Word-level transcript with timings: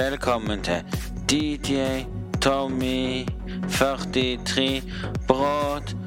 Velkommen 0.00 0.62
til 0.64 0.80
DJ 1.30 1.76
Tommy 2.40 3.26
43 3.68 4.82
Broadcast. 5.28 5.98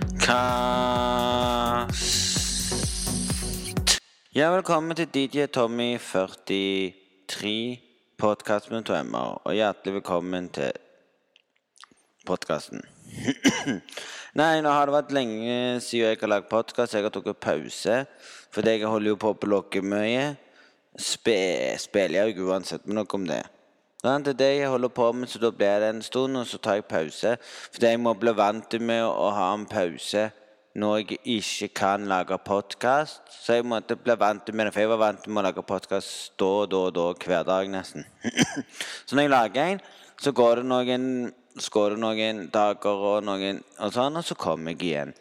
Ja, 4.36 4.50
velkommen 4.50 4.96
til 4.96 5.08
DJ 5.14 5.46
Tommy 5.46 5.98
43 6.00 7.78
podkast 8.18 8.72
med 8.72 8.84
to 8.84 8.98
m-er, 8.98 9.38
og 9.46 9.54
hjertelig 9.54 9.94
velkommen 10.00 10.50
til 10.50 10.72
podkasten. 12.26 12.82
Nei, 14.42 14.62
nå 14.66 14.74
har 14.74 14.90
det 14.90 14.98
vært 14.98 15.14
lenge 15.14 15.82
siden 15.86 16.16
jeg 16.16 16.18
har 16.26 16.34
lagd 16.34 16.50
podkast. 16.50 16.98
Jeg 16.98 17.06
har 17.06 17.14
tatt 17.14 17.38
pause 17.38 18.06
fordi 18.50 18.80
jeg 18.80 18.90
holder 18.90 19.14
jo 19.14 19.22
på 19.22 19.36
å 19.36 19.42
blokke 19.46 19.86
mye. 19.86 20.32
Spe, 20.98 21.78
spiller 21.78 22.24
jeg 22.24 22.40
jo 22.42 22.50
uansett 22.50 22.90
med 22.90 22.98
noe 22.98 23.22
om 23.22 23.30
det. 23.30 23.44
Det 24.04 24.28
er 24.28 24.34
det 24.36 24.48
jeg 24.58 24.70
holder 24.70 24.90
på 24.92 25.12
med, 25.16 25.30
så 25.32 25.40
da 25.40 25.48
blir 25.52 25.80
det 25.80 25.90
en 25.90 26.02
stund, 26.02 26.38
og 26.38 26.48
så 26.48 26.58
tar 26.58 26.74
jeg 26.74 26.84
pause. 26.86 27.38
Fordi 27.72 27.88
jeg 27.88 28.00
må 28.04 28.12
bli 28.20 28.34
vant 28.36 28.76
med 28.84 29.04
å 29.08 29.30
ha 29.32 29.46
en 29.56 29.64
pause 29.66 30.26
når 30.76 30.98
jeg 30.98 31.20
ikke 31.38 31.70
kan 31.80 32.10
lage 32.12 32.36
podkast. 32.44 33.22
Så 33.32 33.62
jeg 33.62 33.66
måtte 33.66 33.96
bli 33.96 34.18
vant 34.20 34.52
med 34.52 34.68
det, 34.68 34.74
for 34.74 34.84
jeg 34.84 34.92
var 34.92 35.02
vant 35.06 35.28
med 35.30 35.40
å 35.40 35.46
lage 35.48 35.64
podkast 35.64 36.36
da 36.36 36.52
og 36.66 36.68
da 36.74 36.84
og 36.90 36.94
da 36.98 37.08
hver 37.16 37.48
dag 37.48 37.72
nesten. 37.72 38.04
så 39.08 39.16
når 39.16 39.24
jeg 39.24 39.36
lager 39.38 39.72
en, 39.78 39.82
så 40.20 40.36
går 40.36 40.60
det 40.60 40.68
noen, 40.74 41.10
går 41.72 41.96
det 41.96 42.04
noen 42.04 42.46
dager 42.52 43.10
og 43.14 43.24
noen 43.24 43.64
og 43.80 43.96
sånn, 43.96 44.20
og 44.20 44.28
så 44.28 44.36
kommer 44.36 44.76
jeg 44.76 44.90
igjen. 44.90 45.18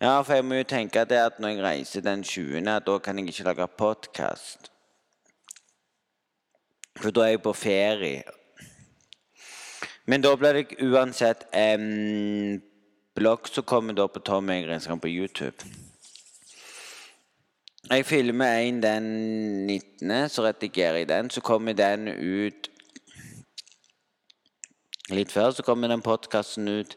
Ja, 0.00 0.16
for 0.24 0.38
jeg 0.38 0.48
må 0.48 0.56
jo 0.56 0.70
tenke 0.72 1.04
at 1.04 1.36
når 1.36 1.58
jeg 1.58 1.66
reiser 1.68 2.08
den 2.08 2.24
20., 2.24 2.64
da 2.88 2.98
kan 3.04 3.20
jeg 3.20 3.28
ikke 3.28 3.50
lage 3.52 3.74
podkast. 3.76 4.72
For 7.00 7.10
da 7.10 7.24
er 7.26 7.36
jeg 7.36 7.42
på 7.42 7.52
ferie. 7.56 8.22
Men 10.06 10.22
da 10.22 10.34
blir 10.36 10.52
det 10.58 10.76
uansett 10.82 11.46
en 11.54 12.62
blogg 13.14 13.48
som 13.48 13.64
kommer 13.64 13.94
da 13.94 14.08
på 14.08 14.20
Tom 14.24 14.50
Egrenskam 14.50 15.00
på 15.00 15.08
YouTube. 15.08 15.68
Jeg 17.90 18.06
filmer 18.06 18.58
en 18.58 18.82
den 18.82 19.06
19., 19.66 20.28
så 20.28 20.42
redigerer 20.46 20.96
jeg 20.96 21.08
den. 21.08 21.30
Så 21.30 21.40
kommer 21.40 21.72
den 21.72 22.08
ut 22.08 22.68
litt 25.10 25.32
før. 25.32 25.50
Så 25.50 25.62
kommer 25.62 25.88
den 25.88 26.02
podkasten 26.02 26.68
ut 26.68 26.96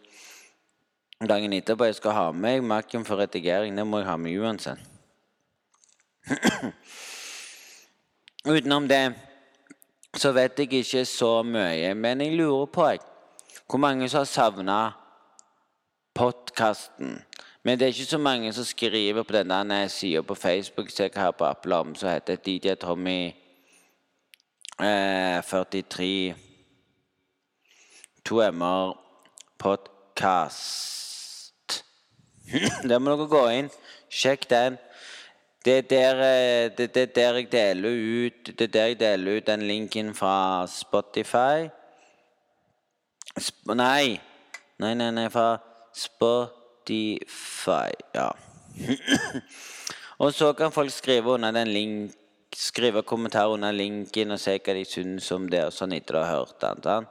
dagen 1.30 1.54
etterpå. 1.54 1.86
Jeg 1.86 1.96
skal 1.96 2.12
ha 2.12 2.32
med 2.32 2.62
Mac-en 2.62 3.06
for 3.06 3.18
redigering. 3.18 3.78
Det 3.78 3.88
må 3.88 3.98
jeg 4.00 4.08
ha 4.08 4.18
med 4.18 4.40
uansett. 4.40 4.80
Utenom 8.46 8.88
det 8.88 9.14
så 10.16 10.32
vet 10.32 10.60
jeg 10.60 10.74
ikke 10.74 11.06
så 11.06 11.44
mye. 11.44 11.94
Men 11.94 12.22
jeg 12.22 12.38
lurer 12.38 12.66
på 12.66 12.88
jeg, 12.88 13.00
hvor 13.70 13.78
mange 13.78 14.10
som 14.10 14.18
har 14.18 14.26
savna 14.26 14.92
podkasten. 16.16 17.22
Men 17.64 17.80
det 17.80 17.86
er 17.86 17.94
ikke 17.94 18.06
så 18.06 18.18
mange 18.18 18.54
som 18.54 18.64
skriver 18.64 19.24
på 19.24 19.34
denne 19.34 19.90
sida 19.90 20.22
på 20.22 20.36
Facebook 20.36 20.90
som 20.90 21.04
jeg 21.04 21.12
har 21.16 21.32
på 21.32 21.46
Appelom, 21.46 21.96
som 21.96 22.10
heter 22.10 22.36
DJ 22.36 22.76
Tommy 22.76 23.34
eh, 24.80 25.44
43 25.44 26.36
To 28.26 28.42
M-er 28.42 28.98
podkast. 29.58 31.04
Der 32.90 33.00
må 33.00 33.12
dere 33.16 33.28
gå 33.30 33.48
inn. 33.54 33.70
Sjekk 34.10 34.50
den. 34.50 34.78
Det 35.66 35.78
er 35.78 35.82
der, 35.82 36.20
eh, 36.22 36.72
det, 36.78 36.96
det 36.96 37.16
der 37.16 37.34
jeg 37.34 37.52
deler 37.52 37.90
ut 38.26 38.60
Det 38.60 38.62
er 38.62 38.68
der 38.68 38.86
jeg 38.86 39.00
deler 39.00 39.38
ut 39.38 39.48
den 39.48 39.62
linken 39.62 40.16
fra 40.16 40.68
Spotify. 40.68 41.70
Sp 43.42 43.74
nei. 43.74 44.22
Nei, 44.80 44.94
nei, 44.94 45.10
nei, 45.12 45.30
fra 45.30 45.58
Spotify. 45.94 47.90
Ja. 48.14 48.30
og 50.24 50.34
så 50.34 50.54
kan 50.54 50.72
folk 50.72 50.92
skrive 50.92 51.34
under 51.34 51.52
den 51.52 51.68
link 51.68 52.12
Skrive 52.56 53.02
kommentarer 53.04 53.52
under 53.52 53.72
linken 53.72 54.32
og 54.32 54.40
se 54.40 54.54
hva 54.64 54.74
de 54.74 54.86
syns 54.88 55.32
om 55.32 55.50
det, 55.52 55.66
og 55.66 55.74
sånn 55.76 55.92
etter 55.92 56.16
å 56.16 56.22
ha 56.24 56.38
hørt 56.38 56.62
den. 56.86 57.08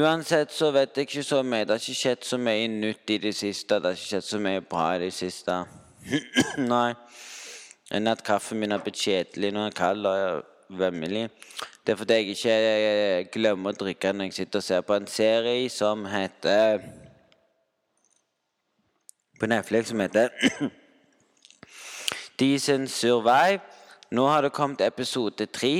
Uansett 0.00 0.54
så 0.54 0.70
vet 0.72 0.96
jeg 0.96 1.10
ikke 1.10 1.24
så 1.28 1.42
mye. 1.44 1.66
Det 1.66 1.74
har 1.74 1.82
ikke 1.82 1.98
skjedd 1.98 2.24
så 2.24 2.38
mye 2.40 2.70
nytt 2.72 3.10
i 3.10 3.18
det 3.20 3.34
siste. 3.36 3.76
Det 3.76 3.90
har 3.90 3.98
ikke 3.98 4.08
skjedd 4.14 4.28
så 4.30 4.40
mye 4.40 4.62
bra 4.64 4.86
i 4.94 5.02
det 5.02 5.10
siste. 5.12 5.58
Nei 6.72 6.94
enn 7.92 8.08
at 8.08 8.24
kaffen 8.24 8.60
min 8.60 8.72
er 8.72 8.82
blitt 8.82 9.00
kjedelig 9.00 9.52
når 9.52 9.66
den 9.66 9.72
er 9.72 9.76
kald 9.76 10.08
og 10.08 10.78
vemmelig. 10.78 11.26
Det 11.86 11.92
er 11.92 11.98
fordi 12.00 12.14
jeg 12.14 12.36
ikke 12.36 12.52
eh, 12.52 13.24
glemmer 13.32 13.74
å 13.74 13.80
drikke 13.82 14.12
når 14.14 14.30
jeg 14.30 14.38
sitter 14.40 14.62
og 14.62 14.66
ser 14.66 14.84
på 14.86 14.96
en 14.96 15.08
serie 15.10 15.70
som 15.70 16.06
heter 16.08 16.84
På 19.40 19.48
Netflix 19.50 19.90
som 19.90 20.00
heter 20.00 20.30
Decent 22.40 22.90
Survive. 22.90 23.60
Nå 24.14 24.28
har 24.28 24.42
det 24.42 24.54
kommet 24.54 24.84
episode 24.86 25.46
tre. 25.46 25.74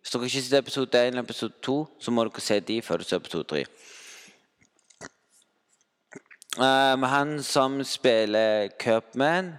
Hvis 0.00 0.12
dere 0.12 0.26
ikke 0.26 0.42
ser 0.42 0.64
episode 0.64 0.98
én 0.98 1.14
eller 1.14 1.22
episode 1.22 1.54
to, 1.62 1.84
så 2.00 2.10
må 2.10 2.24
dere 2.26 2.42
se 2.42 2.58
de 2.60 2.80
før 2.82 3.00
du 3.00 3.06
ser 3.06 3.22
episode 3.22 3.46
tre. 3.52 3.64
Um, 6.58 7.06
han 7.06 7.36
som 7.46 7.78
spiller 7.86 8.72
Cupman 8.80 9.54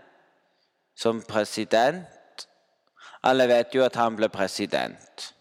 som 1.01 1.22
president. 1.22 2.47
Alle 3.23 3.47
vet 3.47 3.75
jo 3.75 3.85
at 3.85 3.95
han 3.95 4.16
ble 4.16 4.29
president. 4.29 5.34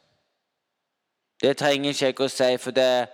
Det 1.40 1.56
trenger 1.56 1.90
ikke 1.90 2.06
jeg 2.06 2.20
å 2.20 2.28
si, 2.28 2.50
for 2.60 2.76
det 2.76 3.08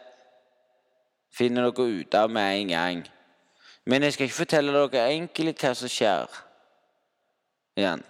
finner 1.35 1.69
dere 1.71 2.01
ut 2.01 2.15
av 2.15 2.31
med 2.31 2.61
en 2.61 2.73
gang. 2.75 3.05
Men 3.87 4.03
jeg 4.03 4.17
skal 4.17 4.27
ikke 4.27 4.41
fortelle 4.41 4.75
dere 4.75 5.07
egentlig 5.11 5.55
hva 5.61 5.75
som 5.79 5.91
skjer. 5.91 6.43
Igjen. 7.77 8.03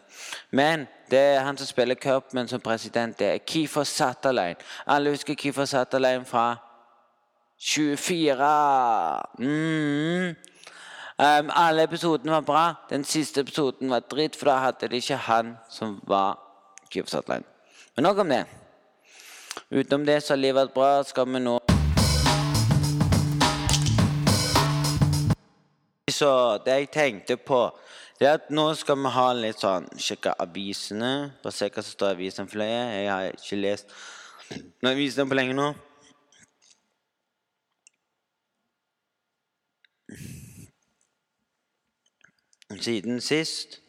Men 0.51 0.87
det 1.11 1.19
er 1.19 1.45
han 1.45 1.59
som 1.59 1.67
spiller 1.67 1.99
Cupman 2.01 2.49
som 2.49 2.61
president, 2.61 3.19
det 3.19 3.27
er 3.27 3.45
Keefer 3.45 3.85
Satterlein. 3.85 4.57
Alle 4.87 5.11
husker 5.11 5.35
Keefer 5.35 5.65
Satterlein 5.65 6.25
fra 6.25 6.57
24. 7.59 8.49
Mm. 9.39 10.37
Um, 11.19 11.51
alle 11.55 11.83
episodene 11.83 12.33
var 12.33 12.41
bra. 12.41 12.75
Den 12.91 13.05
siste 13.05 13.41
episoden 13.41 13.91
var 13.91 14.01
dritt, 14.01 14.37
for 14.37 14.51
da 14.51 14.57
hadde 14.61 14.89
de 14.93 14.99
ikke 15.01 15.17
han 15.17 15.55
som 15.73 15.95
var 16.05 16.37
Kyvsatline. 16.93 17.45
Men 17.97 18.03
nok 18.03 18.19
om 18.19 18.29
det. 18.29 18.43
Utenom 19.71 20.05
det 20.05 20.19
så 20.23 20.35
har 20.35 20.43
livet 20.43 20.61
vært 20.61 20.75
bra. 20.75 20.91
Skal 21.09 21.25
vi 21.33 21.41
nå 21.41 21.57
Så 26.13 26.59
det 26.65 26.77
jeg 26.77 26.93
tenkte 26.93 27.37
på, 27.37 27.63
det 28.21 28.29
er 28.29 28.37
at 28.39 28.53
nå 28.53 28.69
skal 28.77 29.01
vi 29.01 29.11
ha 29.17 29.27
litt 29.37 29.61
sånn 29.61 29.89
Sjekke 29.97 30.37
avisene. 30.41 31.33
Bare 31.43 31.57
se 31.57 31.73
hva 31.73 31.83
som 31.83 31.97
står 31.97 32.13
i 32.13 32.17
avisen 32.19 32.49
for 32.49 32.61
Jeg 32.61 33.09
har 33.09 33.33
ikke 33.33 33.63
lest 33.65 33.97
noen 34.53 34.93
aviser 34.93 35.25
på 35.25 35.41
lenge 35.41 35.57
nå. 35.57 35.73
Siden 42.75 43.21
sist. 43.21 43.81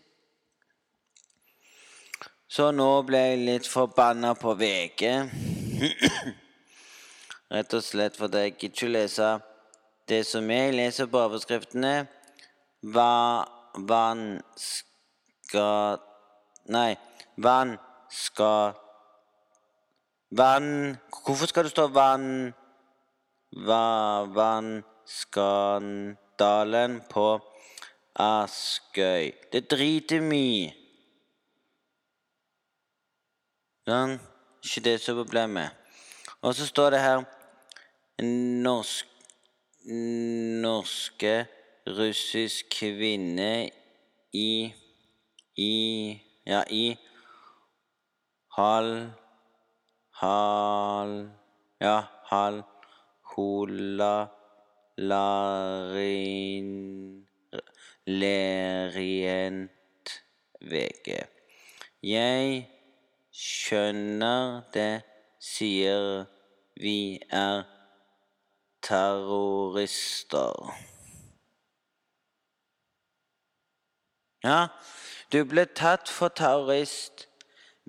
Så 2.47 2.71
nå 2.71 3.01
ble 3.07 3.17
jeg 3.17 3.39
litt 3.43 3.67
forbanna 3.67 4.33
på 4.39 4.53
VG. 4.57 5.29
Rett 7.53 7.73
og 7.73 7.83
slett 7.83 8.17
fordi 8.19 8.37
jeg 8.45 8.53
ikke 8.57 8.87
lese 8.91 9.39
det 10.07 10.25
som 10.27 10.51
jeg 10.51 10.73
leser 10.75 11.05
på 11.11 11.17
overskriftene. 11.25 12.07
Hva 12.87 13.45
vann 13.89 14.41
skal 14.55 15.97
Nei, 16.67 16.95
vann 17.39 17.77
skal 18.11 18.75
Vann 20.35 20.99
Hvorfor 21.23 21.47
skal 21.47 21.63
det 21.63 21.71
stå 21.71 21.87
vann 21.95 22.51
Hva 23.55 24.27
Vannskandalen 24.35 27.01
på 27.09 27.39
Askøy. 28.17 29.31
Det 29.53 29.67
driter 29.69 30.23
vi 30.25 30.73
Sånn. 33.87 34.17
Ikke 34.65 34.81
det 34.83 34.95
som 34.99 35.13
er 35.13 35.21
problemet. 35.21 35.69
Og 36.41 36.55
så 36.57 36.65
står 36.67 36.89
det 36.95 36.99
her 36.99 37.21
Norsk, 38.65 39.05
Norske 40.65 41.35
russisk 41.99 42.65
kvinne 42.73 43.69
i 44.33 44.73
I 45.57 46.21
Ja, 46.47 46.63
i 46.69 46.97
Hal 48.57 49.11
Hal 50.19 51.29
Ja, 51.79 52.01
Hal 52.33 52.63
Hola 53.35 54.27
Larin 54.97 56.67
Lerient 58.07 59.71
VG. 60.63 61.17
Jeg 62.07 62.61
skjønner 63.35 64.61
det, 64.71 65.03
sier 65.43 66.23
vi 66.79 67.19
er 67.27 67.65
terrorister. 68.87 70.71
Ja, 74.45 74.69
du 75.33 75.41
ble 75.49 75.65
tatt 75.75 76.07
for 76.07 76.31
terrorist 76.31 77.27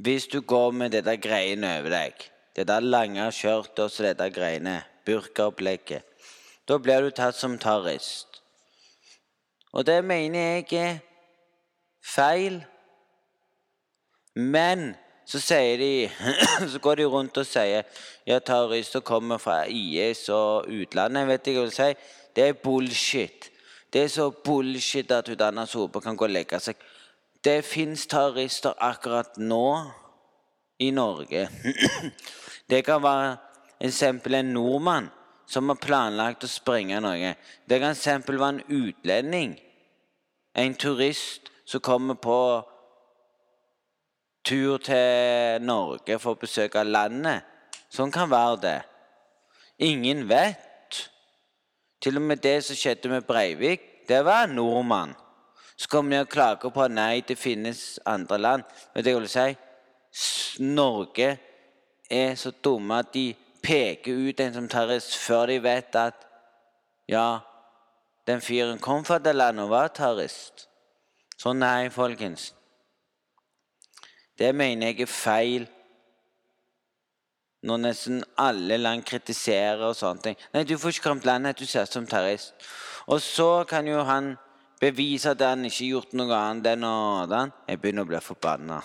hvis 0.03 0.26
du 0.31 0.41
går 0.43 0.75
med 0.75 0.97
dette 0.97 1.14
greiene 1.23 1.76
over 1.79 1.94
deg. 1.94 2.26
Dette 2.59 2.79
lange 2.82 3.29
skjørtet 3.35 3.85
og 3.87 4.06
dette 4.09 4.31
greiene. 4.35 4.81
Burkaopplegget. 5.06 6.03
Da 6.69 6.76
blir 6.82 7.06
du 7.06 7.14
tatt 7.14 7.38
som 7.38 7.55
terrorist. 7.59 8.27
Og 9.73 9.87
det 9.87 10.05
mener 10.05 10.41
jeg 10.41 10.73
er 10.73 10.99
feil. 12.05 12.65
Men 14.35 14.94
så 15.26 15.55
de 15.79 16.11
Så 16.73 16.79
går 16.79 16.94
de 16.94 17.05
rundt 17.05 17.37
og 17.37 17.47
sier 17.47 17.82
ja, 18.26 18.38
terrorister 18.38 19.00
kommer 19.00 19.38
fra 19.38 19.65
IS 19.69 20.29
og 20.29 20.69
utlandet. 20.69 21.29
vet 21.29 21.47
jeg 21.47 21.56
hva 21.56 21.70
si. 21.70 21.94
Det 22.37 22.49
er 22.49 22.53
bullshit. 22.53 23.50
Det 23.93 24.03
er 24.03 24.09
så 24.09 24.31
bullshit 24.31 25.11
at 25.11 25.29
Udana 25.29 25.67
Sope 25.67 26.00
kan 26.00 26.17
gå 26.17 26.25
og 26.25 26.31
legge 26.31 26.61
seg. 26.61 26.76
Det 27.44 27.64
fins 27.64 28.06
terrorister 28.06 28.73
akkurat 28.81 29.37
nå 29.37 29.85
i 30.79 30.91
Norge. 30.91 31.49
Det 32.71 32.85
kan 32.85 33.03
være 33.03 33.37
eksempel 33.81 34.35
en 34.35 34.53
nordmann 34.53 35.09
som 35.49 35.71
har 35.73 35.81
planlagt 35.81 36.45
å 36.45 36.50
sprenge 36.50 37.00
noe. 37.00 37.35
Det 37.65 37.81
kan 37.81 37.95
eksempel 37.97 38.39
være 38.41 38.59
en 38.59 38.83
utlending, 38.83 39.55
en 40.55 40.75
turist 40.77 41.49
som 41.69 41.85
kommer 41.85 42.19
på 42.21 42.41
tur 44.49 44.79
til 44.85 45.65
Norge 45.65 46.19
for 46.21 46.37
å 46.37 46.41
besøke 46.41 46.85
landet. 46.85 47.45
Sånn 47.93 48.12
kan 48.12 48.31
være 48.31 48.61
det. 48.62 48.79
Ingen 49.89 50.27
vet. 50.29 50.56
Til 52.00 52.21
og 52.21 52.29
med 52.31 52.43
det 52.45 52.61
som 52.65 52.79
skjedde 52.79 53.11
med 53.11 53.27
Breivik, 53.27 54.06
det 54.09 54.21
var 54.25 54.47
en 54.47 54.55
nordmann. 54.56 55.17
Så 55.79 55.89
kommer 55.91 56.17
de 56.17 56.23
og 56.25 56.31
klager 56.31 56.73
på 56.75 56.87
nei, 56.91 57.21
det 57.27 57.39
finnes 57.39 57.99
andre 58.06 58.39
land. 58.39 58.65
Vet 58.95 59.05
du 59.05 59.11
hva 59.11 59.15
jeg 59.15 59.21
vil 59.21 59.33
si? 59.33 60.65
Norge 60.65 61.29
er 62.11 62.35
så 62.39 62.50
dumme 62.65 62.99
at 63.03 63.12
de 63.15 63.29
peker 63.69 64.12
ut 64.29 64.41
en 64.41 64.55
som 64.55 64.69
terrorist 64.70 65.17
før 65.20 65.50
de 65.53 65.59
vet 65.62 65.97
at 66.00 66.25
ja, 67.09 67.41
den 68.29 68.41
fyren 68.44 68.81
kom 68.81 69.05
fra 69.05 69.19
det 69.20 69.35
landet 69.37 69.67
og 69.67 69.73
var 69.73 69.93
terrorist. 69.93 70.67
Så 71.38 71.53
nei, 71.53 71.88
folkens. 71.93 72.53
Det 74.38 74.55
mener 74.55 74.91
jeg 74.91 75.05
er 75.05 75.12
feil. 75.12 75.67
Når 77.69 77.81
nesten 77.82 78.20
alle 78.38 78.76
land 78.79 79.03
kritiserer 79.06 79.82
og 79.88 79.97
sånne 79.99 80.23
ting. 80.23 80.37
Nei, 80.55 80.62
du 80.62 80.76
får 80.79 80.94
ikke 80.94 81.09
komme 81.09 81.25
til 81.25 81.32
landet, 81.32 81.59
du 81.59 81.67
ser 81.67 81.88
som 81.91 82.06
terrorist. 82.06 82.55
Og 83.09 83.21
så 83.25 83.64
kan 83.69 83.88
jo 83.88 84.05
han 84.06 84.37
bevise 84.81 85.32
at 85.35 85.43
han 85.43 85.67
ikke 85.67 85.82
har 85.82 85.91
gjort 85.91 86.17
noe 86.21 86.38
annet 86.38 86.73
enn 86.75 86.87
å 86.87 86.97
den. 87.31 87.53
Jeg 87.67 87.82
begynner 87.82 88.06
å 88.06 88.11
bli 88.12 88.23
forbanna. 88.23 88.81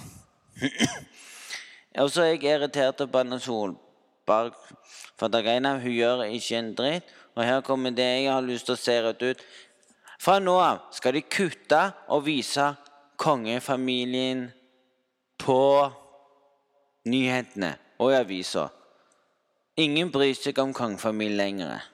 og 2.02 2.10
så 2.10 2.26
er 2.26 2.34
jeg 2.34 2.46
irritert 2.56 3.04
på 3.06 3.22
Anna 3.22 3.40
Solberg. 3.40 3.93
For 4.28 5.30
det 5.32 5.44
greiene 5.44 5.76
hun 5.82 5.92
gjør 5.92 6.26
ikke 6.30 6.60
en 6.60 6.74
dritt. 6.78 7.12
Og 7.34 7.44
her 7.46 7.62
kommer 7.66 7.92
det 7.92 8.06
jeg 8.06 8.32
har 8.32 8.46
lyst 8.46 8.68
til 8.70 8.78
å 8.78 8.82
se 8.82 8.98
rett 9.04 9.24
ut. 9.24 9.46
Fra 10.22 10.38
nå 10.40 10.54
av 10.62 10.84
skal 10.96 11.18
de 11.18 11.24
kutte 11.26 11.82
og 12.14 12.26
vise 12.28 12.70
kongefamilien 13.20 14.46
på 15.42 15.62
nyhetene 17.10 17.74
og 18.00 18.14
i 18.14 18.20
avisa. 18.22 18.68
Ingen 19.82 20.12
bryr 20.14 20.36
seg 20.38 20.60
om 20.62 20.72
kongefamilien 20.76 21.40
lenger. 21.40 21.90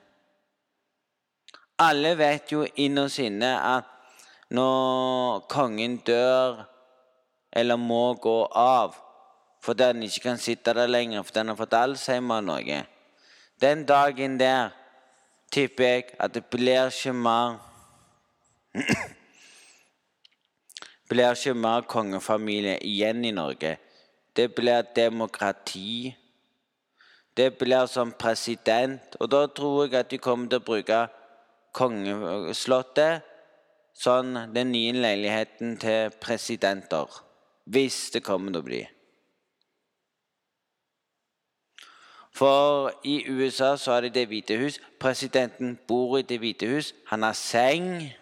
Alle 1.79 2.11
vet 2.19 2.51
jo 2.51 2.65
innerst 2.75 3.21
inne 3.23 3.53
at 3.63 3.87
når 4.51 5.45
kongen 5.49 5.99
dør 6.05 6.65
eller 7.55 7.79
må 7.79 8.13
gå 8.19 8.41
av 8.51 8.97
fordi 9.61 9.83
han 9.83 10.03
ikke 10.03 10.23
kan 10.29 10.38
sitte 10.38 10.73
der 10.73 10.88
lenger 10.88 11.23
fordi 11.23 11.39
han 11.39 11.51
har 11.51 11.59
fått 11.59 11.73
Alzheimer 11.73 12.38
eller 12.38 12.51
noe 12.51 12.85
Den 13.61 13.85
dagen 13.85 14.39
der 14.39 14.69
tipper 15.51 15.83
jeg 15.83 16.03
at 16.19 16.33
det 16.33 16.45
blir 16.45 16.88
ikke 16.88 17.13
mer 17.13 17.59
blir 21.09 21.33
ikke 21.33 21.53
mer 21.57 21.81
kongefamilie 21.89 22.77
igjen 22.85 23.25
i 23.25 23.31
Norge. 23.31 23.77
Det 24.35 24.53
blir 24.56 24.85
demokrati. 24.95 26.15
Det 27.38 27.57
blir 27.57 27.88
som 27.89 28.11
president. 28.11 29.17
Og 29.19 29.31
da 29.31 29.47
tror 29.47 29.88
jeg 29.88 30.00
at 30.00 30.11
de 30.11 30.17
kommer 30.21 30.50
til 30.50 30.61
å 30.61 30.67
bruke 30.67 31.00
kongeslottet 31.73 33.25
som 33.97 34.38
den 34.53 34.71
nye 34.71 34.94
leiligheten 34.94 35.77
til 35.81 36.13
presidenter. 36.21 37.09
Hvis 37.65 38.09
det 38.13 38.23
kommer 38.23 38.53
til 38.53 38.61
å 38.61 38.69
bli. 38.69 38.83
For 42.39 42.91
i 43.03 43.25
USA 43.27 43.77
så 43.77 43.91
er 43.91 44.01
det 44.01 44.13
Det 44.13 44.27
hvite 44.27 44.57
hus. 44.57 44.80
Presidenten 45.00 45.80
bor 45.88 46.18
i 46.18 46.21
Det 46.21 46.39
hvite 46.39 46.68
hus. 46.68 46.94
Han 47.06 47.24
har 47.24 47.33
seng. 47.33 48.13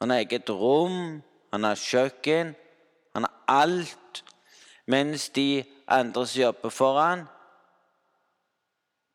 Han 0.00 0.10
har 0.10 0.18
eget 0.18 0.50
rom, 0.50 1.22
han 1.52 1.64
har 1.64 1.74
kjøkken, 1.74 2.54
han 3.14 3.22
har 3.22 3.44
alt. 3.48 4.24
Mens 4.86 5.28
de 5.28 5.64
andre 5.88 6.26
som 6.26 6.42
jobber 6.42 6.68
for 6.68 7.00
han, 7.00 7.24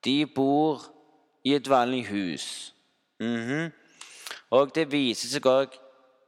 de 0.06 0.26
bor 0.26 0.82
i 1.44 1.56
et 1.56 1.70
vanlig 1.70 2.08
hus. 2.08 2.76
Mm 3.20 3.44
-hmm. 3.48 3.72
Og 4.50 4.76
det 4.76 4.92
viser 4.92 5.28
seg 5.28 5.46
òg 5.46 5.68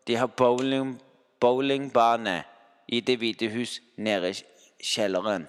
De 0.07 0.15
har 0.15 0.27
bowling, 0.27 1.01
bowlingbane 1.39 2.43
i 2.87 2.99
Det 2.99 3.17
hvite 3.17 3.49
hus 3.49 3.81
nede 3.97 4.33
kjelleren. 4.83 5.47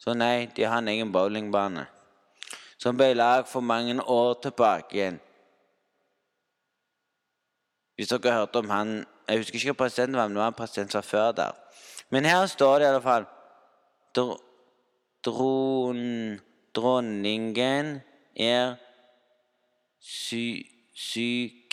Så 0.00 0.14
nei, 0.16 0.48
de 0.56 0.64
har 0.64 0.78
en 0.78 0.88
egen 0.88 1.12
bowlingbane. 1.12 1.86
Som 2.80 2.96
ble 2.96 3.12
lagd 3.14 3.48
for 3.50 3.60
mange 3.60 4.00
år 4.00 4.38
tilbake 4.42 4.96
igjen. 4.96 5.20
Hvis 7.96 8.08
dere 8.08 8.38
hørte 8.38 8.62
om 8.62 8.70
han 8.72 9.06
Jeg 9.28 9.38
husker 9.38 9.58
ikke 9.58 9.70
hva 9.70 9.82
presidenten 9.84 10.16
var, 10.18 10.26
men 10.26 10.34
det 10.34 10.40
var 10.42 10.50
en 10.50 10.58
president 10.58 10.90
som 10.90 10.98
var 10.98 11.06
før 11.06 11.32
der. 11.38 11.52
Men 12.10 12.24
her 12.26 12.46
står 12.50 12.78
det 12.78 12.86
i 12.86 12.88
alle 12.88 13.02
fall 13.04 13.26
Dron, 15.22 16.40
Dronningen 16.74 18.00
er 18.34 18.74
sy, 20.02 20.66
syk 20.94 21.70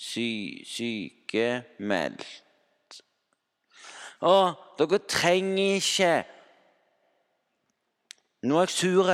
sy, 0.00 0.64
sykemeldt. 0.64 2.24
Og 4.20 4.52
dere 4.78 5.00
trenger 5.08 5.80
ikke 5.80 6.12
Nå 8.42 8.56
er 8.56 8.68
jeg 8.70 8.72
sur 8.72 9.08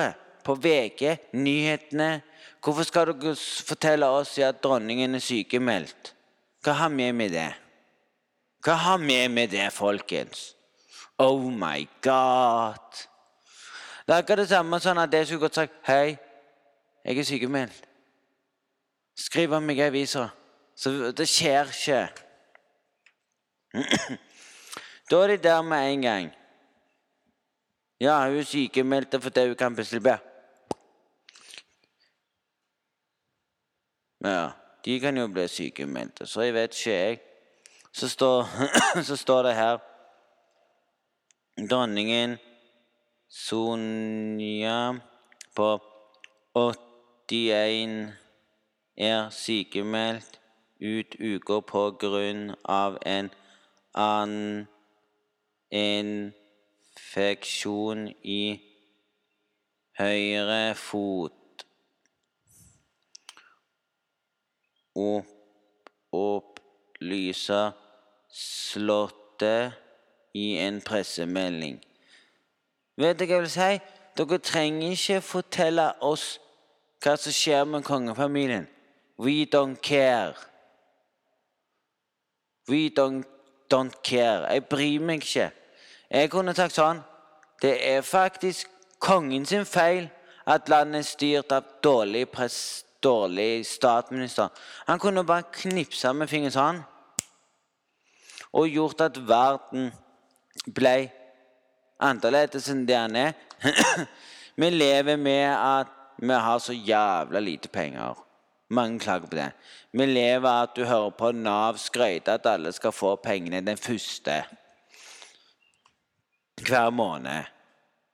på 0.47 0.55
VG, 0.55 1.17
nyhetene. 1.35 2.23
Hvorfor 2.63 2.87
skal 2.87 3.11
dere 3.11 3.33
fortelle 3.67 4.07
oss 4.07 4.37
at 4.39 4.61
dronningen 4.63 5.19
er 5.19 5.23
sykemeldt? 5.23 6.13
Hva 6.63 6.77
har 6.79 6.93
vi 6.95 7.09
med 7.11 7.35
det? 7.35 7.49
Hva 8.63 8.77
har 8.85 8.99
vi 9.03 9.19
med 9.29 9.51
det, 9.51 9.73
folkens? 9.75 10.55
Oh 11.19 11.51
my 11.51 11.89
God! 12.03 13.03
Det 14.07 14.15
er 14.15 14.23
akkurat 14.23 14.45
det 14.45 14.49
samme 14.53 14.79
sånn 14.79 15.03
at 15.03 15.15
jeg 15.15 15.27
skulle 15.27 15.43
godt 15.43 15.59
sagt 15.59 15.75
Hei, 15.89 16.15
jeg 17.03 17.19
er 17.19 17.27
sykemeldt. 17.27 17.83
Skriv 19.19 19.55
om 19.57 19.67
meg 19.67 19.81
i 19.81 19.87
avisa. 19.89 20.29
Så 20.77 21.11
det 21.17 21.27
skjer 21.31 21.73
ikke. 21.75 22.01
Da 25.11 25.17
er 25.23 25.27
de 25.27 25.37
der 25.37 25.63
med 25.63 25.93
en 25.93 26.03
gang. 26.03 26.33
Ja, 28.01 28.29
hun 28.29 28.39
er 28.39 28.43
sykemeldt 28.43 29.23
fordi 29.23 29.47
hun 29.47 29.57
kan 29.57 29.77
bestille 29.77 30.19
Ja. 34.25 34.51
De 34.85 35.01
kan 35.01 35.17
jo 35.17 35.27
bli 35.29 35.49
sykemeldte, 35.49 36.27
så 36.27 36.41
jeg 36.41 36.55
vet 36.55 36.87
ikke, 36.87 36.91
jeg. 36.91 37.21
Så 37.93 38.09
står, 38.09 38.47
så 39.09 39.17
står 39.17 39.43
det 39.43 39.55
her 39.55 39.79
Dronningen 41.71 42.39
Sonja 43.29 44.93
på 45.57 45.81
81 46.55 48.13
er 48.97 49.31
sykemeldt 49.31 50.41
ut 50.81 51.17
uka 51.21 51.61
på 51.61 51.91
grunn 52.01 52.55
av 52.65 52.99
en 53.07 53.31
annen 53.95 54.67
infeksjon 55.71 57.35
i 58.23 58.61
høyre 59.99 60.75
fot. 60.79 61.33
Opplyser 66.17 67.73
Slottet 68.37 69.73
i 70.37 70.57
en 70.61 70.81
pressemelding. 70.85 71.81
Vet 72.97 73.19
dere 73.21 73.29
hva 73.29 73.35
jeg 73.37 73.45
vil 73.45 73.51
si? 73.53 73.79
Dere 74.17 74.39
trenger 74.41 74.95
ikke 74.97 75.21
fortelle 75.25 75.87
oss 76.05 76.39
hva 77.05 77.17
som 77.21 77.33
skjer 77.33 77.65
med 77.69 77.85
kongefamilien. 77.85 78.67
We 79.19 79.45
don't 79.45 79.81
care. 79.83 80.35
We 82.69 82.91
don't, 82.91 83.25
don't 83.75 84.03
care. 84.03 84.47
Jeg 84.53 84.65
bryr 84.65 85.01
meg 85.01 85.23
ikke. 85.23 85.51
Jeg 86.11 86.31
kunne 86.31 86.55
sagt 86.55 86.77
sånn 86.77 87.03
Det 87.63 87.75
er 87.89 88.03
faktisk 88.05 88.69
kongen 89.01 89.47
sin 89.47 89.65
feil 89.65 90.11
at 90.47 90.69
landet 90.69 91.01
er 91.01 91.07
styrt 91.09 91.53
av 91.53 91.65
dårlig, 91.83 92.29
press, 92.29 92.85
dårlig 93.03 93.67
statsminister. 93.67 94.49
Han 94.87 95.01
kunne 95.01 95.25
bare 95.25 95.49
knipsa 95.53 96.13
med 96.13 96.29
fingeren 96.31 96.55
sånn 96.55 96.83
og 98.57 98.69
gjort 98.73 99.03
at 99.05 99.19
verden 99.29 99.91
ble 100.73 101.09
annerledes 102.01 102.69
enn 102.73 102.85
det 102.89 102.97
han 102.97 103.17
er. 103.19 103.35
vi 104.61 104.71
lever 104.71 105.17
med 105.21 105.49
at 105.53 105.93
vi 106.23 106.39
har 106.47 106.61
så 106.63 106.73
jævla 106.73 107.41
lite 107.41 107.69
penger. 107.69 108.26
Mange 108.69 108.99
klager 109.01 109.27
på 109.31 109.37
det. 109.37 109.51
Vi 109.93 110.07
lever 110.07 110.49
av 110.49 110.63
at 110.63 110.77
du 110.77 110.85
hører 110.85 111.11
på 111.19 111.31
Nav 111.33 111.79
skryte 111.79 112.35
at 112.35 112.47
alle 112.51 112.73
skal 112.75 112.93
få 112.93 113.17
pengene 113.23 113.63
den 113.63 113.79
første 113.79 114.41
hver 116.67 116.91
måned. 116.91 117.45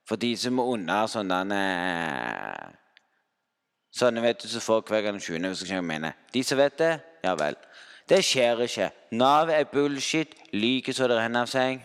For 0.09 0.17
de 0.17 0.37
som 0.37 0.59
er 0.59 0.71
under 0.75 1.07
sånne 1.07 1.63
Sånne 3.93 4.23
vet 4.25 4.41
du 4.41 4.49
som 4.49 4.65
får 4.65 4.87
hver 4.89 5.03
gang 5.05 5.19
20. 5.21 5.49
hvis 5.49 5.71
jeg 5.71 5.85
mener. 5.85 6.13
De 6.33 6.41
som 6.45 6.57
vet 6.59 6.79
det, 6.79 6.93
ja 7.25 7.35
vel. 7.37 7.57
Det 8.09 8.23
skjer 8.25 8.63
ikke. 8.65 8.91
Nav 9.11 9.51
er 9.53 9.69
bullshit, 9.69 10.33
lyver 10.53 10.97
så 10.97 11.09
det 11.09 11.19
renner 11.19 11.45
av 11.45 11.51
seg. 11.53 11.83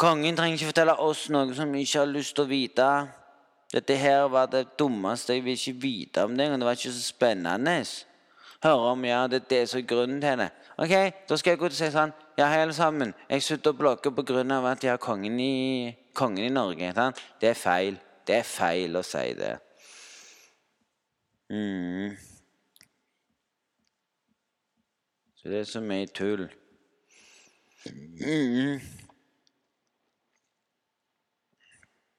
Kongen 0.00 0.36
trenger 0.36 0.56
ikke 0.56 0.70
fortelle 0.70 0.94
oss 1.04 1.26
noe 1.28 1.52
som 1.54 1.72
vi 1.74 1.84
ikke 1.84 1.98
har 2.00 2.08
lyst 2.08 2.34
til 2.38 2.46
å 2.46 2.48
vite. 2.48 2.88
Dette 3.72 3.96
her 4.00 4.28
var 4.32 4.46
det 4.46 4.78
dummeste. 4.78 5.34
Jeg 5.34 5.44
vil 5.44 5.52
ikke 5.52 5.80
vite 5.82 6.24
om 6.24 6.36
det. 6.36 6.50
Det 6.50 6.64
var 6.64 6.70
ikke 6.70 6.92
så 6.92 7.02
spennende. 7.02 7.84
Høre 8.62 8.92
om 8.92 9.04
ja, 9.04 9.26
det 9.26 9.50
det 9.50 9.58
er 9.62 9.80
grunnen 9.86 10.20
til 10.20 10.38
det. 10.38 10.50
Ok, 10.78 11.12
Da 11.28 11.36
skal 11.36 11.50
jeg 11.50 11.58
gå 11.58 11.68
til 11.68 11.74
og 11.74 11.78
si 11.78 11.90
sånn 11.94 12.12
Ja, 12.38 12.46
hei, 12.48 12.62
alle 12.62 12.74
sammen. 12.74 13.14
Jeg 13.30 13.42
slutter 13.42 13.70
å 13.70 13.78
blogge 13.78 14.10
pga. 14.14 14.70
at 14.70 14.84
jeg 14.84 14.90
har 14.90 14.98
kongen 14.98 15.40
i, 15.40 15.96
kongen 16.14 16.44
i 16.44 16.48
Norge. 16.48 16.92
Sant? 16.94 17.16
Det 17.40 17.48
er 17.50 17.54
feil. 17.54 17.98
Det 18.26 18.34
er 18.36 18.42
feil 18.42 18.96
å 18.96 19.02
si 19.02 19.34
det. 19.34 19.58
Mm. 21.50 22.16
Så 25.36 25.48
det 25.48 25.58
er 25.60 25.64
så 25.64 25.80
mye 25.80 26.06
tull. 26.06 26.48
Mm. 28.20 28.80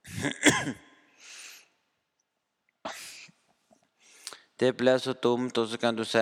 Det 4.59 4.77
blir 4.77 4.97
så 4.97 5.13
dumt, 5.13 5.57
og 5.57 5.67
så 5.67 5.77
kan 5.77 5.95
du 5.95 6.03
si 6.03 6.19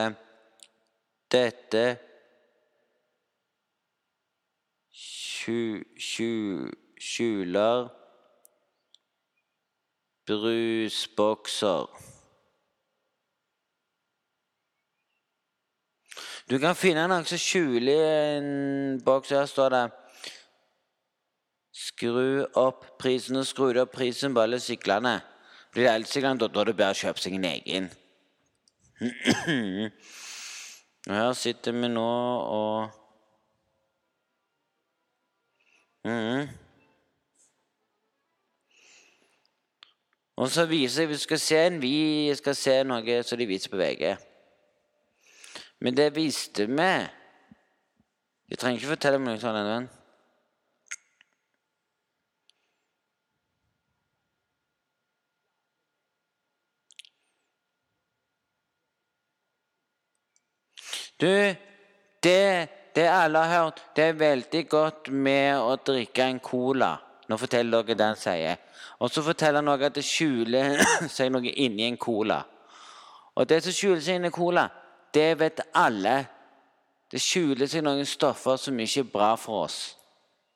Dette 1.32 1.98
skjuler 5.98 7.90
brusbokser. 10.28 11.88
Du 16.48 16.60
kan 16.64 16.76
finne 16.80 17.08
noe 17.12 17.26
som 17.28 17.40
skjuler 17.42 18.38
en 18.38 19.00
boks. 19.04 19.30
Her 19.36 19.46
står 19.52 19.70
det 19.74 19.86
Skru 21.78 22.46
opp 22.58 22.86
prisen. 23.00 23.38
Og 23.38 23.46
skru 23.46 23.74
opp 23.82 23.92
prisen 23.94 24.34
på 24.34 24.42
alle 24.46 24.60
syklene. 24.64 25.20
Blir 25.74 25.84
det 25.86 25.94
elsyklene, 25.94 26.40
da 26.40 26.48
er 26.48 26.70
det 26.72 26.78
bedre 26.78 26.96
å 26.96 27.02
kjøpe 27.04 27.22
seg 27.22 27.36
en 27.38 27.50
egen. 27.52 27.90
Og 31.08 31.14
her 31.14 31.34
sitter 31.38 31.72
vi 31.72 31.88
nå 31.88 32.06
og 32.42 32.90
mm. 36.04 36.48
Og 40.38 40.50
så 40.50 40.66
viser 40.66 41.06
Vi 41.06 41.18
skal 41.18 41.40
se 41.40 41.62
en 41.68 41.82
vi 41.82 42.34
skal 42.36 42.56
se 42.56 42.84
noe 42.84 43.22
som 43.24 43.38
de 43.38 43.48
viser 43.50 43.70
på 43.70 43.78
VG. 43.78 44.18
Men 45.80 45.98
det 45.98 46.16
visste 46.16 46.66
vi. 46.66 46.92
De 48.50 48.56
trenger 48.56 48.80
ikke 48.82 48.96
fortelle 48.96 49.20
meg 49.22 49.38
noe 49.38 49.42
sånt. 49.42 49.97
Du, 61.22 61.56
det, 62.24 62.70
det 62.96 63.08
alle 63.10 63.38
har 63.38 63.64
hørt, 63.64 63.82
det 63.96 64.04
er 64.04 64.20
veldig 64.20 64.64
godt 64.70 65.10
med 65.10 65.58
å 65.58 65.76
drikke 65.82 66.28
en 66.30 66.40
cola. 66.40 66.94
Nå 67.28 67.38
forteller 67.38 67.84
dere 67.84 67.98
det 67.98 68.10
han 68.12 68.20
sier. 68.20 68.60
Og 69.02 69.12
så 69.12 69.24
forteller 69.26 69.62
han 69.62 69.74
også 69.74 69.90
at 69.90 69.98
det 69.98 70.06
skjuler 70.06 70.84
seg 71.16 71.32
noe 71.34 71.52
inni 71.52 71.88
en 71.88 71.98
cola. 71.98 72.42
Og 73.38 73.50
det 73.50 73.62
som 73.64 73.76
skjuler 73.76 74.02
seg 74.02 74.20
inni 74.20 74.32
cola, 74.34 74.68
det 75.14 75.32
vet 75.40 75.62
alle. 75.78 76.18
Det 77.12 77.22
skjuler 77.22 77.70
seg 77.70 77.86
noen 77.86 78.06
stoffer 78.06 78.58
som 78.60 78.80
ikke 78.80 79.06
er 79.06 79.12
bra 79.12 79.34
for 79.40 79.68
oss, 79.68 79.80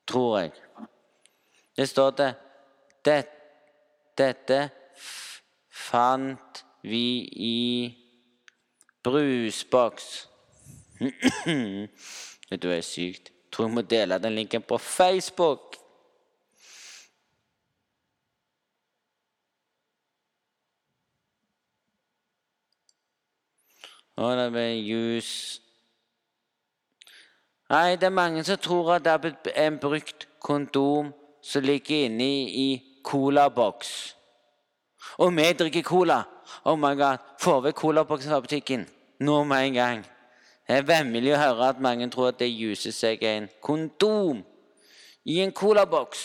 tror 0.10 0.40
jeg. 0.42 0.56
Det 1.78 1.88
står 1.90 2.18
det 2.18 2.32
det, 3.06 3.22
Dette 4.18 4.58
fant 5.72 6.66
vi 6.84 7.06
i 7.32 7.62
brusboks. 9.04 10.31
Vet 12.50 12.62
du 12.62 12.68
hva 12.70 12.78
er 12.78 12.86
sykt? 12.86 13.32
Tror 13.52 13.68
jeg 13.68 13.74
må 13.74 13.82
dele 13.82 14.20
den 14.22 14.36
linken 14.38 14.62
på 14.62 14.78
Facebook. 14.78 15.78
Det 24.22 24.52
Nei, 27.72 27.96
det 27.96 28.04
er 28.04 28.10
mange 28.10 28.44
som 28.44 28.58
tror 28.58 28.94
at 28.94 29.06
det 29.06 29.34
er 29.56 29.68
en 29.68 29.80
brukt 29.80 30.28
kondom 30.40 31.14
som 31.42 31.64
ligger 31.64 32.06
inni 32.06 32.34
i 32.52 32.68
colaboks. 33.04 34.16
Og 35.18 35.34
vi 35.36 35.54
drikker 35.54 35.82
cola. 35.82 36.22
Oh 36.66 36.78
my 36.78 36.94
god, 36.96 37.18
får 37.40 37.62
vi 37.62 37.72
colaboksen 37.72 38.30
fra 38.30 38.40
butikken. 38.40 38.88
Nå 39.20 39.44
med 39.44 39.68
en 39.68 39.74
gang. 39.74 40.06
Det 40.72 40.78
er 40.80 40.86
vemmelig 40.88 41.34
å 41.36 41.40
høre 41.42 41.66
at 41.68 41.80
mange 41.84 42.06
tror 42.08 42.30
at 42.30 42.38
det 42.40 42.48
juser 42.48 42.94
seg 42.96 43.26
en 43.28 43.50
kondom 43.60 44.38
i 45.28 45.42
en 45.44 45.52
colaboks. 45.52 46.22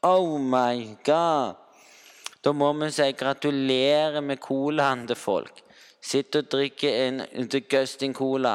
Oh 0.00 0.38
my 0.40 0.94
god! 1.04 1.58
Da 2.40 2.54
må 2.56 2.70
vi 2.80 2.88
si 2.96 3.10
gratulerer 3.12 4.24
med 4.24 4.40
colaen 4.40 5.02
til 5.10 5.20
folk. 5.20 5.60
Sitt 6.00 6.38
og 6.40 6.48
drikke 6.54 6.94
en 7.02 7.20
Gustin 7.68 8.16
cola. 8.16 8.54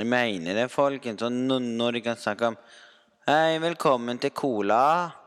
Jeg 0.00 0.10
mener 0.16 0.64
det, 0.64 0.66
folkens. 0.74 1.22
Når 1.22 1.92
de 1.92 2.04
kan 2.10 2.18
snakke 2.18 2.50
om 2.50 2.58
Hei, 3.30 3.62
velkommen 3.62 4.18
til 4.18 4.34
Cola. 4.34 5.19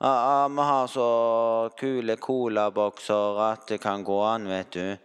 Ja, 0.00 0.48
vi 0.48 0.62
har 0.62 0.86
så 0.86 1.70
kule 1.78 2.16
colabokser 2.16 3.40
at 3.52 3.68
det 3.68 3.80
kan 3.80 4.04
gå 4.04 4.20
an, 4.26 4.48
vet 4.48 4.72
du. 4.72 4.96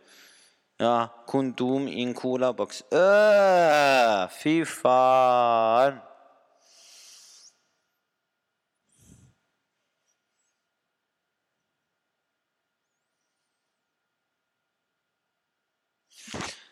Ja, 0.79 1.07
kondom 1.27 1.87
i 1.87 2.03
en 2.03 2.13
colaboks. 2.13 2.83
Fy 4.41 4.61
faen! 4.65 5.99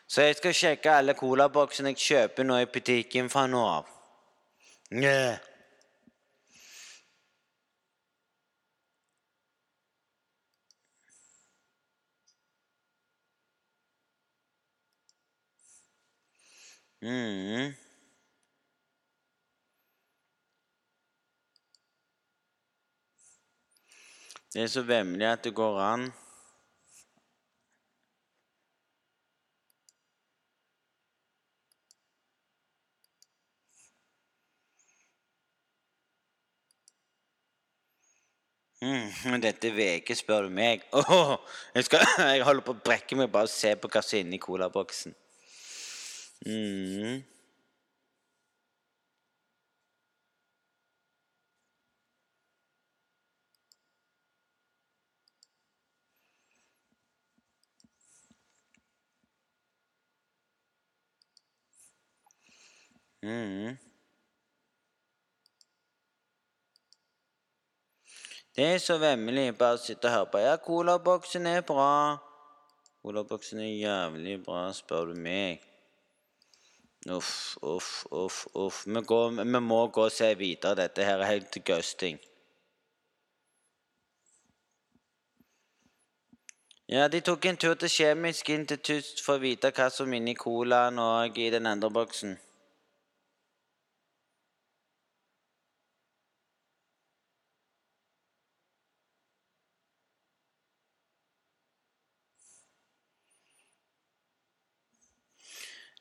Så 0.08 0.24
jeg 0.24 0.38
skal 0.40 0.56
sjekke 0.56 0.94
alle 1.02 1.14
colaboksene 1.14 1.92
jeg 1.94 2.02
kjøper 2.02 2.48
nå 2.48 2.62
i 2.64 2.70
butikken 2.72 3.30
fra 3.30 3.44
nå 3.52 3.62
av. 3.68 3.92
Yeah. 4.90 5.47
Mm. 17.08 17.74
Det 24.54 24.62
er 24.64 24.68
så 24.68 24.82
vemmelig 24.82 25.28
at 25.28 25.44
det 25.44 25.54
går 25.56 25.80
an. 25.80 26.12
Mm, 38.82 39.32
men 39.32 39.42
dette 39.42 39.68
er 39.68 39.74
VG, 39.74 40.12
spør 40.16 40.42
du 40.42 40.50
meg. 40.50 40.84
Oh, 40.92 41.38
jeg, 41.76 41.88
skal, 41.88 42.04
jeg 42.34 42.44
holder 42.44 42.68
på 42.68 42.76
å 42.76 42.84
brekke 42.84 43.16
meg 43.16 43.32
bare 43.32 43.48
å 43.48 43.54
se 43.54 43.72
på 43.80 43.88
hva 43.94 44.04
som 44.04 44.20
er 44.20 44.26
inni 44.26 44.42
colaboksen. 44.44 45.16
Mm. 46.46 47.24
Mm. 63.24 63.78
Det 68.56 68.66
er 68.66 68.78
så 68.78 68.98
vemmelig. 68.98 69.58
Bare 69.58 69.78
sitte 69.78 70.06
og 70.06 70.12
høre 70.12 70.30
på. 70.32 70.38
Ja, 70.38 70.56
colaboksen 70.58 71.46
er 71.46 71.62
bra. 71.62 72.18
Colaboksen 73.02 73.60
er 73.60 73.74
jævlig 73.74 74.44
bra, 74.46 74.74
spør 74.74 75.12
du 75.12 75.16
meg. 75.16 75.67
Uff, 77.10 77.58
uff, 77.62 78.06
uff. 78.12 78.48
uff. 78.54 78.88
Vi, 78.88 79.02
går, 79.02 79.30
vi 79.44 79.60
må 79.60 79.88
gå 79.88 80.08
og 80.10 80.12
se 80.12 80.34
videre. 80.36 80.76
Dette 80.76 81.04
her 81.04 81.22
er 81.22 81.32
helt 81.32 81.58
ghosting. 81.66 82.20
Ja, 86.88 87.08
de 87.08 87.20
tok 87.20 87.46
en 87.46 87.58
tur 87.58 87.74
til 87.76 87.90
Kjemisk 87.92 88.50
Tyst 88.84 89.20
for 89.24 89.36
å 89.36 89.44
vite 89.44 89.74
hva 89.76 89.90
som 89.92 90.14
er 90.14 90.22
inni 90.22 90.36
colaen 90.40 91.00
og 91.04 91.38
i 91.38 91.50
den 91.52 91.68
andre 91.68 91.90
boksen. 91.92 92.38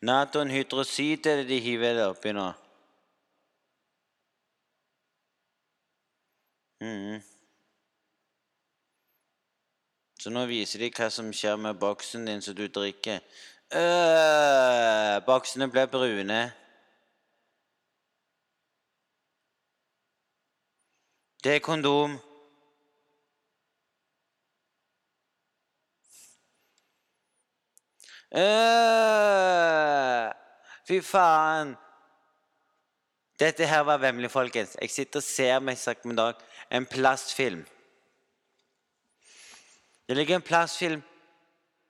Naton 0.07 0.51
hydrosid 0.51 1.27
er 1.27 1.37
det 1.41 1.49
de 1.49 1.59
hiver 1.61 1.95
det 1.99 2.05
oppi 2.07 2.33
nå. 2.37 2.47
Mm. 6.81 7.23
Så 10.21 10.31
nå 10.31 10.45
viser 10.51 10.85
de 10.85 10.93
hva 10.95 11.09
som 11.11 11.33
skjer 11.35 11.57
med 11.59 11.81
boksen 11.81 12.29
din 12.29 12.45
som 12.45 12.55
du 12.55 12.67
drikker. 12.79 13.19
Øh, 13.81 15.17
boksene 15.27 15.71
ble 15.73 15.87
brune. 15.91 16.41
Det 21.43 21.57
er 21.57 21.67
kondom. 21.71 22.19
Øh, 28.35 28.41
fy 30.89 31.01
faen. 31.03 31.77
Dette 33.41 33.67
her 33.67 33.81
var 33.81 33.97
vemmelig, 33.97 34.31
folkens. 34.31 34.77
Jeg 34.81 34.91
sitter 34.91 35.21
og 35.21 35.23
ser 35.23 35.59
meg 35.61 35.79
sagt 35.79 36.05
med 36.05 36.17
dag 36.17 36.35
en 36.73 36.87
plastfilm. 36.87 37.67
Det 40.09 40.17
ligger 40.17 40.37
en 40.37 40.43
plastfilm 40.43 41.03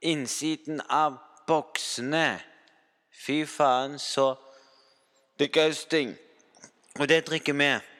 innsiden 0.02 0.80
av 0.88 1.18
boksene. 1.46 2.40
Fy 3.12 3.44
faen, 3.46 3.98
så 3.98 4.34
disgusting. 5.38 6.16
Og 6.98 7.08
det 7.08 7.26
drikker 7.26 7.52
vi. 7.52 7.95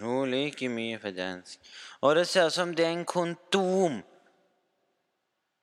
Hun 0.00 0.30
liker 0.30 0.70
mye 0.70 0.98
på 1.02 1.10
dansk. 1.10 1.58
Og 2.00 2.16
det 2.16 2.26
ser 2.28 2.46
ut 2.46 2.54
som 2.54 2.74
det 2.74 2.86
er 2.86 2.94
en 2.94 3.04
kondom. 3.04 4.02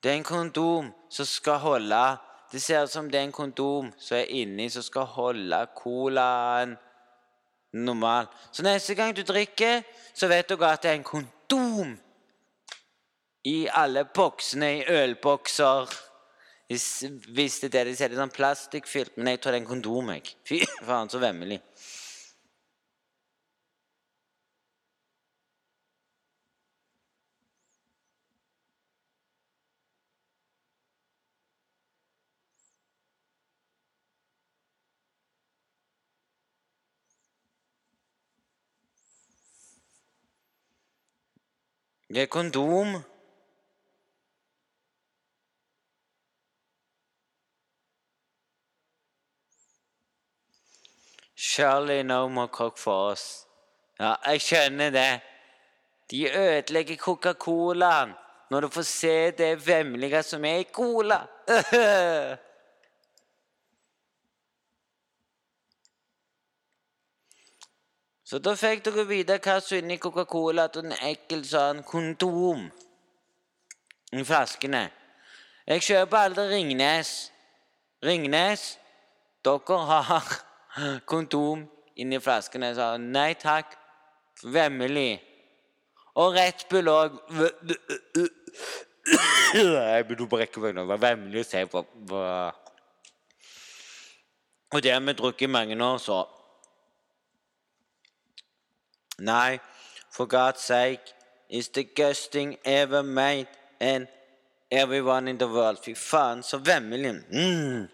Det 0.03 0.11
er 0.11 0.19
en 0.19 0.23
kondom 0.27 0.91
som 1.09 1.25
skal 1.25 1.59
holde 1.63 2.17
Det 2.51 2.61
ser 2.61 2.83
ut 2.83 2.91
som 2.91 3.07
det 3.11 3.19
er 3.19 3.23
en 3.23 3.31
kondom 3.31 3.87
som 3.97 4.17
er 4.17 4.29
inni, 4.29 4.69
som 4.69 4.83
skal 4.83 5.03
holde 5.11 5.57
colaen 5.75 6.75
normal. 7.73 8.27
Så 8.51 8.63
neste 8.63 8.95
gang 8.95 9.15
du 9.15 9.23
drikker, 9.23 9.81
så 10.13 10.27
vet 10.27 10.49
du 10.49 10.63
at 10.63 10.83
det 10.83 10.91
er 10.91 10.95
en 10.95 11.03
kondom 11.03 11.97
i 13.43 13.67
alle 13.67 14.05
boksene 14.05 14.71
i 14.77 14.85
ølbokser. 14.87 15.91
Hvis 16.69 17.59
det 17.59 17.67
er 17.67 17.73
det 17.73 17.85
de 17.87 17.97
sier, 17.97 18.09
det 18.09 18.17
er 18.17 18.23
sånn 18.23 18.33
plastikkfylt. 18.33 19.17
Men 19.17 19.33
jeg 19.33 19.41
tror 19.41 19.53
det 19.53 19.59
er 19.59 19.63
en 19.63 19.73
kondom. 19.73 20.13
jeg. 20.15 20.35
Fy 20.47 20.61
faen, 20.85 21.09
så 21.09 21.19
vemmelig. 21.21 21.59
Det 42.15 42.21
er 42.21 42.25
kondom. 42.25 42.93
Charlie 51.37 52.03
no 52.03 52.27
more 52.27 52.47
cock 52.47 52.77
for 52.77 53.11
oss. 53.11 53.47
Ja, 53.99 54.13
jeg 54.25 54.41
skjønner 54.41 54.89
det. 54.95 55.19
De 56.11 56.23
ødelegger 56.37 56.95
Coca-Colaen 56.95 58.15
når 58.49 58.61
du 58.61 58.69
får 58.69 58.81
se 58.81 59.31
det 59.31 59.67
vemmelige 59.67 60.23
som 60.23 60.45
er 60.45 60.63
i 60.63 60.71
cola. 60.71 61.19
Så 68.25 68.39
da 68.41 68.55
fikk 68.57 68.81
dere 68.87 69.03
vite 69.05 69.37
hva 69.37 69.59
som 69.61 69.77
inni 69.77 69.99
Coca-Cola. 70.01 70.65
At 70.65 70.79
en 70.81 70.95
ekkel 70.95 71.43
sånn 71.45 71.83
kondom 71.85 72.65
i 74.15 74.23
flaskene. 74.25 74.87
Jeg 75.69 75.85
kjøper 75.85 76.23
aldri 76.23 76.47
Ringnes. 76.55 77.13
Ringnes, 78.05 78.65
dere 79.45 79.77
har 80.09 80.33
kondom 81.11 81.67
inni 82.01 82.17
flaskene. 82.21 82.73
Jeg 82.73 82.79
sa 82.81 82.95
nei 83.01 83.31
takk. 83.37 83.77
Vemmelig. 84.41 85.21
Og 86.17 86.33
Red 86.33 86.65
Bull 86.71 86.89
òg. 86.89 87.21
Jeg 89.53 90.05
begynner 90.07 90.25
å 90.25 90.31
brekke 90.31 90.63
meg 90.63 90.73
nå. 90.73 90.89
Vær 90.89 91.01
vemmelig 91.11 91.45
og 91.45 91.49
se 91.51 91.61
på. 91.69 91.85
Og 94.73 94.81
det 94.81 94.91
har 94.91 95.03
vi 95.05 95.13
drukket 95.13 95.45
i 95.45 95.51
mange 95.51 95.77
år, 95.77 96.01
så 96.01 96.23
Nei, 99.19 99.59
for 100.11 100.25
God's 100.25 100.61
sake, 100.61 101.01
is 101.49 101.69
the 101.69 101.83
gusting 101.83 102.57
ever 102.65 103.03
made 103.03 103.47
and 103.79 104.07
everyone 104.71 105.27
in 105.27 105.37
the 105.37 105.47
world. 105.47 105.79
Fy 105.79 105.95
faen, 105.95 106.43
så 106.43 106.57
vemmelig. 106.57 107.21
Mm. 107.31 107.87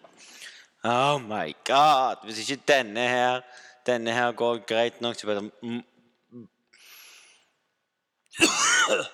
Oh 0.84 1.22
my 1.22 1.54
god. 1.64 2.16
Hvis 2.24 2.50
ikke 2.50 2.64
denne 2.68 3.00
her 3.00 3.42
denne 3.86 4.12
her 4.14 4.32
går 4.32 4.58
greit 4.68 5.02
nok, 5.02 5.16
så 5.16 5.28
det 5.28 5.52
mm. 5.62 5.84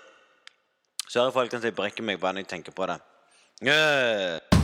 Sorry, 1.09 1.31
folkens, 1.33 1.63
jeg 1.63 1.75
brekker 1.75 2.03
meg 2.03 2.19
bare 2.19 2.33
når 2.33 2.39
jeg 2.45 2.47
tenker 2.47 2.71
på 2.71 2.85
det. 2.85 2.99
Yeah. 3.63 4.56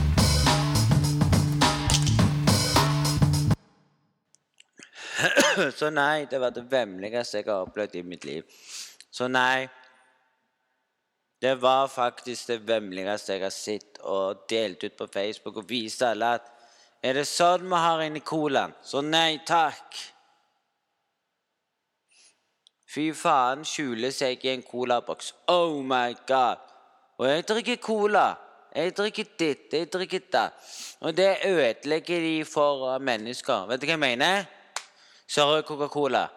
Så 5.78 5.90
nei, 5.90 6.26
det 6.30 6.40
var 6.40 6.52
det 6.54 6.64
vemmeligste 6.70 7.40
jeg 7.40 7.48
har 7.48 7.64
opplevd 7.66 7.96
i 7.98 8.02
mitt 8.06 8.24
liv. 8.28 8.44
Så 9.14 9.28
nei 9.30 9.68
Det 11.42 11.54
var 11.60 11.88
faktisk 11.92 12.48
det 12.48 12.62
vemmeligste 12.64 13.36
jeg 13.36 13.42
har 13.42 13.52
sett 13.52 13.98
og 14.00 14.46
delt 14.50 14.84
ut 14.84 14.96
på 14.96 15.06
Facebook 15.12 15.58
og 15.60 15.68
vist 15.68 16.02
alle 16.02 16.34
at 16.38 16.50
Er 17.04 17.18
det 17.18 17.26
sånn 17.28 17.66
vi 17.68 17.80
har 17.84 18.00
inni 18.00 18.22
colaen? 18.24 18.72
Så 18.80 19.02
nei 19.04 19.42
takk. 19.46 19.98
Fy 22.94 23.10
faen 23.12 23.64
skjuler 23.66 24.14
seg 24.14 24.44
i 24.46 24.54
en 24.54 24.62
colaboks. 24.64 25.34
Oh 25.50 25.82
my 25.82 26.14
god. 26.28 26.62
Og 27.18 27.28
jeg 27.28 27.44
drikker 27.50 27.80
cola. 27.82 28.26
Jeg 28.74 28.94
drikker 28.96 29.26
ditt, 29.38 29.66
jeg 29.70 29.86
drikker 29.92 30.22
datt. 30.32 30.56
Og 31.04 31.14
det 31.14 31.44
ødelegger 31.46 32.20
de 32.24 32.44
for 32.48 32.98
mennesker. 32.98 33.68
Vet 33.68 33.82
du 33.82 33.86
hva 33.86 33.94
jeg 33.94 34.02
mener? 34.02 34.46
Sorry, 35.26 35.62
Coca-Cola. 35.62 36.28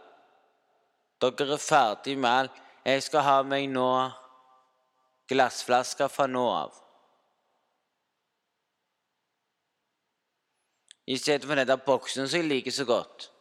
Dere 1.22 1.54
er 1.54 1.62
ferdig 1.62 2.18
med 2.18 2.30
alt. 2.30 2.66
Jeg 2.86 3.04
skal 3.04 3.26
ha 3.26 3.38
meg 3.44 3.68
nå 3.70 3.88
glassflasker 5.28 6.08
fra 6.12 6.28
nå 6.32 6.46
av. 6.50 6.84
i 11.08 11.18
stedet 11.18 11.48
for 11.48 11.56
den 11.56 11.68
der 11.68 11.80
boksen 11.80 12.28
som 12.28 12.40
jeg 12.40 12.50
liker 12.50 12.72
så 12.72 12.86
godt. 12.86 13.32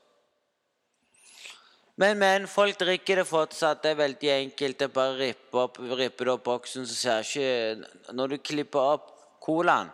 Men, 1.97 2.19
men, 2.19 2.47
folk 2.47 2.79
drikker 2.79 3.17
det 3.17 3.27
fortsatt. 3.27 3.83
Det 3.83 3.91
er 3.91 4.03
veldig 4.03 4.31
enkelt. 4.31 4.79
Det 4.79 4.85
er 4.85 4.95
bare 4.95 5.15
å 5.15 5.19
rippe 5.19 5.63
opp, 5.63 5.81
rippe 5.99 6.29
opp 6.31 6.45
boksen, 6.45 6.87
så 6.87 6.95
ser 6.95 7.25
ikke 7.25 8.13
Når 8.15 8.29
du 8.29 8.37
klipper 8.39 8.93
opp 8.95 9.09
colaen, 9.41 9.91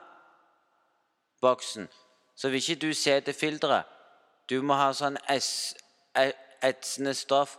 boksen, 1.41 1.89
så 2.37 2.49
vil 2.49 2.61
ikke 2.61 2.81
du 2.87 2.95
se 2.95 3.21
til 3.21 3.35
filteret. 3.35 3.89
Du 4.49 4.59
må 4.63 4.77
ha 4.79 4.91
sånn 4.97 5.19
e, 5.31 5.39
etsende 6.63 7.15
stoff 7.17 7.57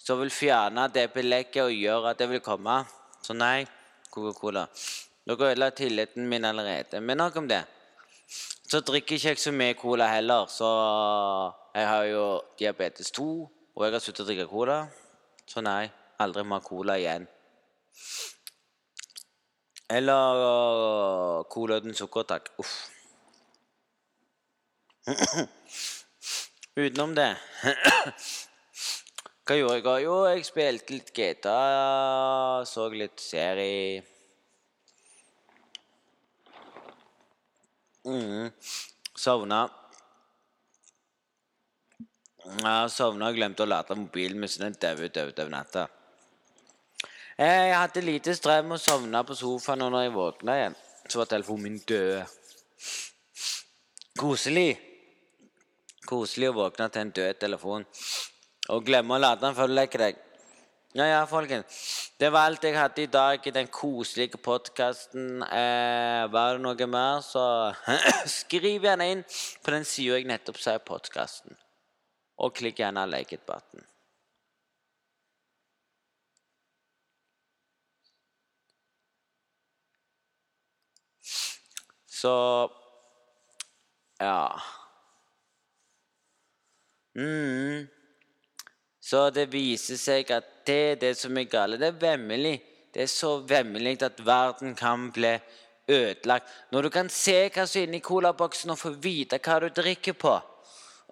som 0.00 0.20
vil 0.20 0.32
fjerne 0.32 0.86
det 0.92 1.10
belegget 1.14 1.62
og 1.64 1.74
gjøre 1.76 2.12
at 2.12 2.20
det 2.20 2.30
vil 2.30 2.42
komme. 2.44 2.80
Så 3.22 3.36
nei, 3.36 3.66
Coca-Cola. 4.10 4.64
Dere 5.28 5.50
ødela 5.50 5.70
tilliten 5.76 6.28
min 6.28 6.44
allerede. 6.44 7.00
Men 7.00 7.20
nok 7.20 7.36
om 7.36 7.48
det. 7.48 7.62
Så 8.70 8.80
drikker 8.80 9.16
ikke 9.16 9.28
jeg 9.28 9.38
så 9.42 9.52
mye 9.52 9.74
cola 9.74 10.06
heller, 10.06 10.46
så 10.46 10.68
jeg 11.74 11.86
har 11.88 12.04
jo 12.04 12.24
diabetes 12.58 13.10
2. 13.10 13.26
Og 13.76 13.84
jeg 13.84 13.92
har 13.92 14.02
sluttet 14.02 14.24
å 14.24 14.28
drikke 14.28 14.46
cola. 14.50 14.78
Så 15.46 15.62
nei, 15.64 15.90
aldri 16.22 16.44
mer 16.46 16.62
cola 16.64 16.96
igjen. 17.00 17.26
Eller 19.90 20.42
uh, 20.46 21.42
cola 21.50 21.80
uten 21.82 21.96
sukker, 21.98 22.22
takk. 22.30 22.52
Uff. 22.62 22.74
Utenom 26.76 27.14
det 27.14 27.34
Hva 29.50 29.56
gjorde 29.58 29.80
jeg? 29.80 30.04
Jo, 30.04 30.16
jeg 30.30 30.44
spilte 30.46 30.94
litt 30.94 31.08
GTA, 31.10 32.62
så 32.70 32.84
litt 32.94 33.18
serie. 33.18 34.02
Mm. 38.06 38.52
Sovna. 39.18 39.64
Jeg 42.46 42.92
sovna 42.94 43.32
og 43.32 43.40
glemte 43.40 43.66
å 43.66 43.68
lade 43.72 43.96
mobilen 43.98 44.38
min, 44.38 44.52
så 44.52 44.62
den 44.62 44.78
daua 44.78 45.10
over 45.10 45.50
natta. 45.50 45.88
Jeg 47.40 47.74
hadde 47.74 48.04
lite 48.06 48.36
strøm 48.38 48.76
og 48.76 48.80
sovna 48.84 49.24
på 49.26 49.34
sofaen, 49.34 49.82
og 49.82 49.90
når 49.96 50.06
jeg 50.06 50.14
våkna 50.14 50.56
igjen, 50.60 50.78
så 51.08 51.24
var 51.24 51.32
telefonen 51.32 51.66
min 51.66 51.82
død. 51.90 52.38
Koselig. 54.22 54.78
Koselig 56.08 56.50
å 56.50 56.56
våkne 56.56 56.88
til 56.88 57.04
en 57.04 57.12
død 57.16 57.40
telefon. 57.42 57.86
Og 58.70 58.84
glemme 58.86 59.16
å 59.16 59.20
lade 59.20 59.42
den 59.44 59.56
før 59.56 59.70
du 59.70 59.76
legger 59.76 60.06
deg. 60.06 60.20
Ja, 60.96 61.04
ja, 61.06 61.20
folkens. 61.30 62.10
Det 62.18 62.32
var 62.34 62.48
alt 62.48 62.64
jeg 62.66 62.74
hadde 62.74 63.04
i 63.04 63.10
dag 63.10 63.44
i 63.46 63.52
den 63.54 63.68
koselige 63.70 64.40
podkasten. 64.42 65.44
Eh, 65.46 66.24
var 66.32 66.56
det 66.56 66.64
noe 66.64 66.88
mer, 66.90 67.20
så 67.22 67.44
skriv 68.40 68.88
gjerne 68.88 69.06
inn 69.12 69.22
på 69.62 69.76
den 69.76 69.86
sida 69.86 70.18
jeg 70.18 70.26
nettopp 70.26 70.58
sa 70.58 70.74
i 70.74 70.82
podkasten 70.82 71.54
og 72.40 72.54
klikk 72.56 72.80
gjerne 72.80 73.06
'like 73.06 73.36
it 73.36 73.46
button'. 73.46 73.86
Så 82.20 82.70
Ja. 84.20 84.60
Mm. 87.20 87.86
Så 89.00 89.22
det 89.34 89.48
viser 89.52 89.98
seg 90.00 90.30
at 90.32 90.48
det 90.68 90.80
er 90.92 91.00
det 91.00 91.14
som 91.18 91.36
er 91.36 91.48
galt. 91.50 91.80
Det 91.80 91.88
er 91.92 92.02
vemmelig. 92.02 92.56
Det 92.94 93.04
er 93.04 93.10
så 93.10 93.36
vemmelig 93.46 94.00
at 94.06 94.20
verden 94.26 94.74
kan 94.78 95.10
bli 95.14 95.34
ødelagt. 95.88 96.48
Når 96.72 96.82
du 96.82 96.90
kan 96.94 97.08
se 97.12 97.48
hva 97.48 97.66
som 97.66 97.80
er 97.80 97.88
inni 97.88 98.02
colaboksen 98.04 98.72
og 98.72 98.78
få 98.78 98.94
vite 99.02 99.40
hva 99.42 99.60
du 99.62 99.68
drikker 99.74 100.16
på. 100.18 100.36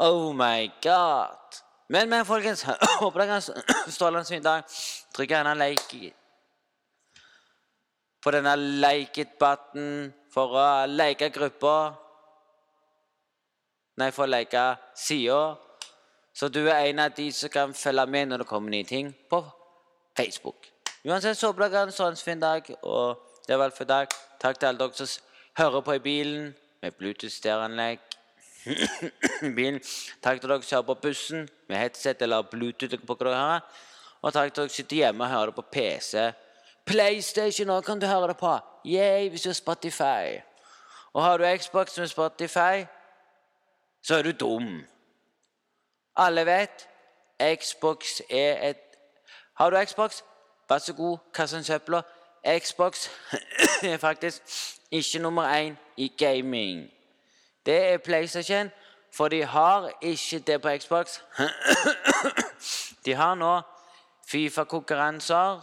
Oh 0.04 0.32
my 0.36 0.70
god. 0.82 1.62
Men, 1.88 2.08
men 2.10 2.26
folkens, 2.28 2.62
håper 3.02 3.24
dere 3.24 3.38
kan 3.38 3.42
strålende 3.96 4.28
fin 4.28 4.44
dag. 4.44 4.66
Trykk 5.16 5.36
gjerne 5.36 5.56
like 5.58 6.12
på 8.18 8.32
denne 8.34 8.56
like 8.82 9.22
it-button 9.22 10.10
for 10.34 10.56
å 10.58 10.66
like 10.90 11.30
gruppa. 11.32 11.94
Nei, 13.98 14.10
for 14.14 14.26
å 14.26 14.30
like 14.30 14.64
sida. 14.98 15.56
Så 16.38 16.48
du 16.48 16.68
er 16.68 16.84
en 16.86 16.98
av 17.02 17.10
de 17.16 17.32
som 17.34 17.50
kan 17.50 17.72
følge 17.74 18.06
med 18.06 18.28
når 18.30 18.44
det 18.44 18.46
kommer 18.46 18.70
nye 18.70 18.86
ting 18.86 19.08
på 19.30 19.40
Facebook. 20.16 20.68
Uansett 21.04 21.38
så 21.38 21.50
dere 21.52 21.74
har 21.74 21.88
en 21.88 21.94
sånn 21.94 22.18
fin 22.20 22.38
dag, 22.38 22.68
og 22.86 23.40
det 23.48 23.56
var 23.58 23.66
alt 23.66 23.74
for 23.74 23.86
i 23.86 23.90
dag. 23.90 24.12
Takk 24.38 24.60
til 24.60 24.68
alle 24.68 24.78
dere 24.78 25.06
som 25.08 25.24
hører 25.58 25.82
på 25.82 25.96
i 25.96 26.02
bilen 26.04 26.44
med 26.82 26.94
Bluetooth-stereoanlegg. 26.94 28.04
bilen. 29.56 29.80
Takk 30.22 30.38
til 30.38 30.52
dere 30.52 30.62
som 30.62 30.76
hører 30.76 30.86
på 30.92 30.96
bussen 31.08 31.48
med 31.66 31.80
headset 31.80 32.22
eller 32.22 32.46
Bluetooth. 32.52 32.94
på 33.06 33.16
hva 33.16 33.32
dere. 33.32 33.56
Og 34.22 34.32
takk 34.36 34.52
til 34.52 34.62
dere 34.62 34.70
som 34.70 34.76
sitter 34.76 34.96
hjemme 35.00 35.26
og 35.26 35.32
hører 35.32 35.50
det 35.50 35.56
på 35.56 35.64
PC. 35.72 36.28
PlayStation 36.86 37.72
òg 37.74 37.82
kan 37.88 37.98
du 37.98 38.06
høre 38.06 38.28
det 38.30 38.36
på. 38.38 38.52
Yay, 38.86 39.26
hvis 39.28 39.42
du 39.42 39.48
har 39.50 39.58
Spotify. 39.58 40.38
Og 41.12 41.22
har 41.24 41.38
du 41.42 41.48
Xbox 41.58 41.98
med 41.98 42.06
Spotify, 42.14 42.86
så 44.06 44.20
er 44.20 44.22
du 44.22 44.32
dum. 44.32 44.86
Alle 46.18 46.46
vet 46.46 46.88
Xbox 47.60 48.20
er 48.30 48.70
et 48.70 48.76
Har 49.54 49.70
du 49.70 49.84
Xbox, 49.84 50.22
vær 50.68 50.78
så 50.78 50.92
god, 50.92 51.18
kast 51.34 51.54
den 51.54 51.64
søpla. 51.64 52.02
Xbox 52.58 53.08
er 53.82 53.96
faktisk 53.96 54.42
ikke 54.90 55.18
nummer 55.18 55.66
én 55.66 55.74
i 55.96 56.12
gaming. 56.18 56.90
Det 57.66 57.92
er 57.92 57.98
PlayStation, 57.98 58.70
for 59.14 59.28
de 59.28 59.44
har 59.44 59.90
ikke 60.02 60.38
det 60.38 60.62
på 60.62 60.68
Xbox. 60.78 61.20
De 63.04 63.14
har 63.14 63.34
nå 63.34 63.60
Fifa-konkurranser. 64.28 65.60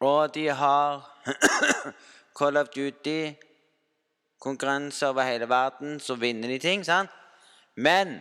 Og 0.00 0.34
de 0.34 0.48
har 0.48 1.18
Call 2.38 2.56
of 2.56 2.68
Duty-konkurranser 2.68 5.06
over 5.06 5.22
hele 5.22 5.48
verden, 5.48 6.00
så 6.00 6.14
vinner 6.14 6.48
de 6.48 6.58
ting. 6.58 6.86
sant? 6.86 7.10
Men 7.78 8.20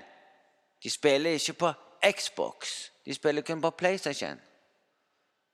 de 0.83 0.89
spiller 0.89 1.31
ikke 1.31 1.53
på 1.53 1.71
Xbox. 2.11 2.57
De 3.05 3.13
spiller 3.13 3.41
kun 3.41 3.61
på 3.61 3.69
PlayStation. 3.69 4.41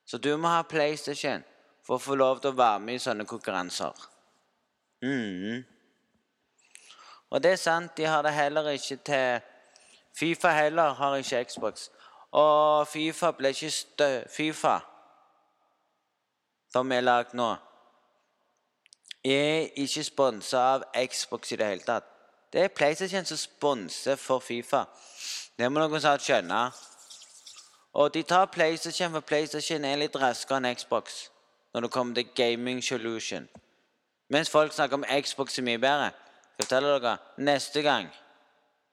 Så 0.06 0.18
du 0.18 0.38
må 0.38 0.48
ha 0.48 0.62
PlayStation 0.62 1.44
for 1.86 1.96
å 1.96 2.04
få 2.04 2.16
lov 2.20 2.42
til 2.42 2.52
å 2.52 2.58
være 2.60 2.82
med 2.84 3.00
i 3.00 3.04
sånne 3.04 3.26
konkurranser. 3.28 3.96
Mm. 5.04 5.64
Og 7.32 7.44
det 7.44 7.56
er 7.56 7.62
sant, 7.64 7.96
de 7.98 8.06
har 8.06 8.22
det 8.24 8.36
heller 8.36 8.70
ikke 8.76 9.00
til 9.08 9.42
Fifa 10.14 10.52
heller 10.54 10.94
har 10.94 11.16
ikke 11.16 11.44
Xbox. 11.50 11.90
Og 12.32 12.88
Fifa 12.88 13.32
ble 13.32 13.50
ikke 13.50 13.72
stø... 13.72 14.10
Fifa, 14.30 14.78
som 16.70 16.92
er 16.92 17.02
lagd 17.02 17.34
nå, 17.38 17.50
er 19.26 19.72
ikke 19.80 20.04
sponsa 20.06 20.62
av 20.76 20.86
Xbox 21.08 21.56
i 21.56 21.58
det 21.58 21.72
hele 21.72 21.88
tatt. 21.88 22.13
Det 22.54 22.62
er 22.62 22.68
PlayStation 22.68 23.26
som 23.26 23.38
sponser 23.38 24.16
for 24.16 24.40
Fifa. 24.40 24.84
Det 25.58 25.72
må 25.72 25.82
noen 25.82 26.02
snart 26.02 26.22
skjønne. 26.22 26.60
Og 27.94 28.14
de 28.14 28.22
tar 28.24 28.46
PlayStation, 28.46 29.12
for 29.12 29.26
PlayStation 29.26 29.86
er 29.86 29.98
litt 29.98 30.16
raskere 30.22 30.62
enn 30.62 30.70
Xbox 30.78 31.32
når 31.74 31.82
det 31.82 31.92
kommer 31.92 32.16
til 32.16 32.30
gaming 32.38 32.84
solution. 32.84 33.48
Mens 34.30 34.50
folk 34.50 34.74
snakker 34.74 35.02
om 35.02 35.06
Xbox 35.22 35.58
er 35.58 35.66
mye 35.66 35.82
bedre. 35.82 36.12
Skal 36.54 36.66
fortelle 36.66 36.94
dere, 36.94 37.18
Neste 37.38 37.82
gang 37.82 38.10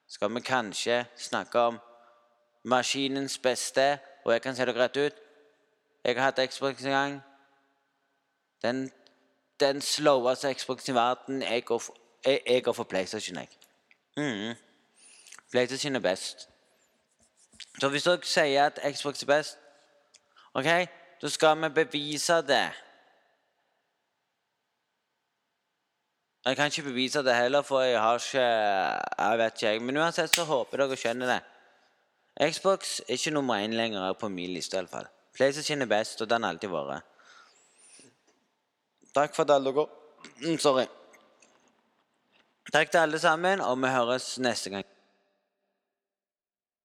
skal 0.09 0.35
vi 0.35 0.41
kanskje 0.41 1.05
snakke 1.17 1.61
om 1.61 1.79
maskinens 2.65 3.39
beste. 3.39 3.99
Og 4.25 4.33
jeg 4.33 4.43
kan 4.43 4.57
se 4.57 4.65
dere 4.65 4.85
rett 4.85 4.97
ut. 4.97 5.21
Jeg 6.05 6.17
har 6.17 6.31
hatt 6.33 6.41
Xbox 6.49 6.85
en 6.85 6.91
gang. 6.91 7.21
Den, 8.63 8.91
den 9.61 9.81
sloweste 9.81 10.55
Xbox 10.55 10.89
i 10.89 10.95
verden. 10.95 11.43
Jeg 11.43 11.65
går 11.65 12.00
jeg, 12.25 12.41
jeg 12.47 12.65
går 12.65 12.73
for 12.73 12.85
PlayStation, 12.85 13.37
jeg. 13.37 13.49
Mm. 14.17 14.55
PlayStation 15.51 15.97
er 15.97 16.01
best. 16.01 16.49
Så 17.81 17.89
hvis 17.89 18.03
dere 18.03 18.19
sier 18.25 18.67
at 18.67 18.81
Xbox 18.97 19.23
er 19.23 19.27
best, 19.27 19.59
ok, 20.55 20.71
da 21.23 21.29
skal 21.29 21.63
vi 21.63 21.69
bevise 21.85 22.33
det. 22.33 22.71
Jeg 26.45 26.57
kan 26.57 26.67
ikke 26.67 26.83
bevise 26.83 27.19
det 27.19 27.35
heller, 27.37 27.63
for 27.63 27.81
jeg 27.81 28.01
har 28.01 28.15
ikke 28.15 28.41
Jeg 29.19 29.39
vet 29.39 29.53
ikke, 29.53 29.67
jeg. 29.67 29.83
Men 29.83 29.97
uansett 29.97 30.35
så 30.35 30.45
håper 30.45 30.77
dere 30.77 30.97
skjønner 30.97 31.27
det. 31.35 31.41
Xbox 32.53 33.01
er 33.01 33.13
ikke 33.13 33.31
nummer 33.31 33.61
én 33.61 33.77
lenger 33.77 34.13
på 34.13 34.29
min 34.29 34.55
liste, 34.55 34.77
iallfall. 34.77 35.07
PlayStation 35.35 35.83
er 35.83 35.87
best, 35.87 36.23
og 36.23 36.31
den 36.31 36.43
har 36.43 36.51
alltid 36.51 36.69
vært. 36.69 37.05
Takk 39.15 39.35
for 39.37 39.45
det, 39.45 39.61
dere 39.65 39.87
mm, 40.41 40.59
Sorry. 40.59 40.87
Takk 42.71 42.91
til 42.91 42.99
alle 42.99 43.19
sammen, 43.19 43.61
og 43.61 43.81
vi 43.83 43.89
høres 43.91 44.39
neste 44.39 44.71
gang. 44.71 44.85